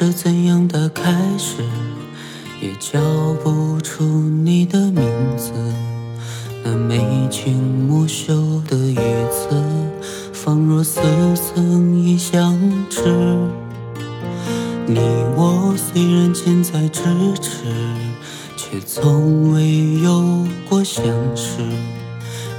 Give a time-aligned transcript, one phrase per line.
[0.00, 1.56] 是怎样的开始，
[2.58, 2.98] 也叫
[3.44, 5.04] 不出你的名
[5.36, 5.52] 字。
[6.64, 8.96] 那眉清目秀的语
[9.30, 9.50] 词，
[10.32, 11.02] 仿若似
[11.34, 13.02] 曾已相识。
[14.86, 14.98] 你
[15.36, 17.66] 我虽然近在咫尺，
[18.56, 21.04] 却从未有过相
[21.36, 21.58] 识。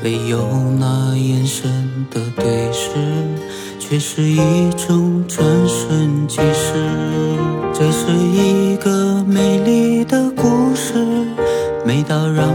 [0.03, 0.47] 唯有
[0.79, 2.70] 那眼神的对
[3.91, 6.71] 却是一种转瞬即逝。
[7.73, 10.93] 这是一个美丽的故事，
[11.85, 12.47] 美到让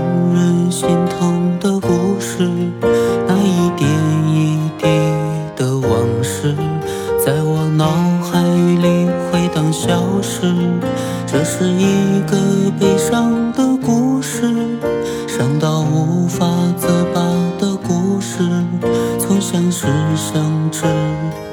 [20.37, 20.82] 相知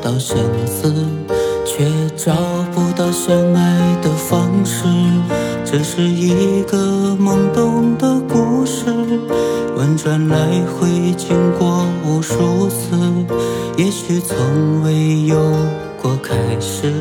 [0.02, 0.94] 到相思，
[1.66, 1.86] 却
[2.18, 2.34] 找
[2.74, 4.84] 不到相爱的方式。
[5.64, 8.84] 这是一个懵懂的故事，
[9.78, 13.00] 婉转来回经过无数次，
[13.78, 15.38] 也许从未有
[16.02, 16.92] 过开始。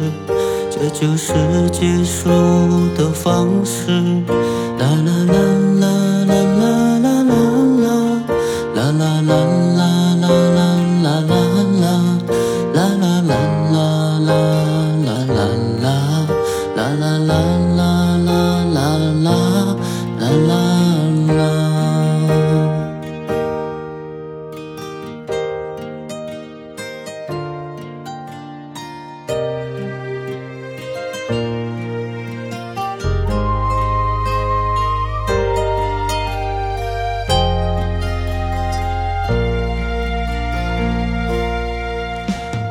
[0.71, 1.33] 这就是
[1.73, 2.29] 结束
[2.97, 3.91] 的方式。
[4.79, 5.22] 啦啦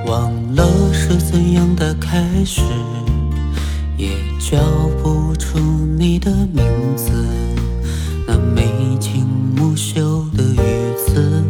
[0.06, 2.62] 忘了是怎样的开始，
[3.98, 4.58] 也叫
[5.02, 5.60] 不出
[5.98, 6.64] 你的名
[6.96, 7.12] 字。
[8.28, 9.26] 那眉清
[9.56, 10.58] 目秀的语
[10.98, 11.44] 词，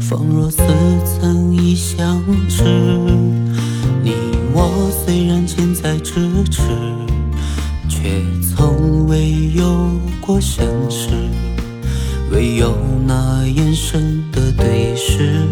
[0.00, 0.62] 仿若似
[1.04, 2.64] 曾相识。
[4.02, 4.14] 你
[4.52, 6.62] 我虽然近在咫尺，
[7.88, 11.08] 却从未有过相识。
[12.30, 12.74] 唯有
[13.06, 15.46] 那眼神的对视，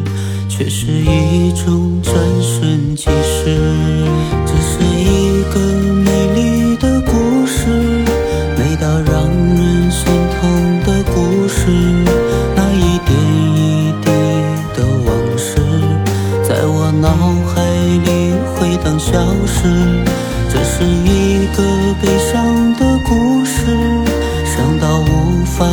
[0.49, 2.15] 却是一种转
[3.01, 3.57] 瞬即逝。
[4.47, 5.59] 这是一个
[6.05, 7.67] 美丽的故事，
[8.59, 10.05] 美到让人心
[10.37, 11.67] 痛的故事。
[12.55, 13.17] 那一点
[13.57, 14.11] 一滴
[14.77, 15.57] 的往事，
[16.47, 17.09] 在我脑
[17.49, 17.65] 海
[18.05, 19.13] 里回荡消
[19.47, 19.67] 失。
[20.53, 21.63] 这是一个
[22.03, 23.65] 悲伤的故事，
[24.45, 25.65] 伤到无法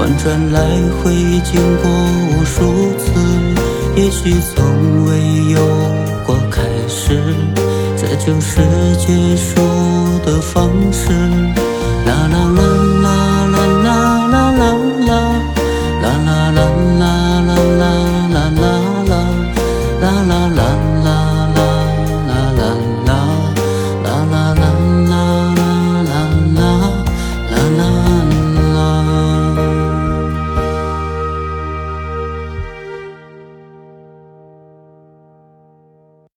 [0.00, 0.62] 婉转来
[0.96, 1.12] 回
[1.44, 1.90] 经过
[2.32, 3.12] 无数次，
[3.96, 5.10] 也许从未
[5.50, 5.60] 有
[6.26, 7.20] 过开始。
[7.98, 8.62] 这就是
[8.96, 9.60] 结束
[10.24, 11.12] 的方式。
[12.06, 12.69] 啦啦啦